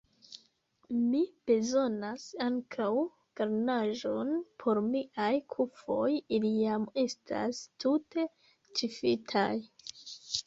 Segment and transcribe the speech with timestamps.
[0.99, 1.19] Mi
[1.49, 2.87] bezonas ankaŭ
[3.41, 4.31] garnaĵon
[4.63, 8.25] por miaj kufoj, ili jam estas tute
[8.81, 9.49] ĉifitaj.